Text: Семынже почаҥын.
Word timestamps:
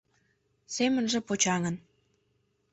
Семынже 0.75 1.19
почаҥын. 1.27 1.75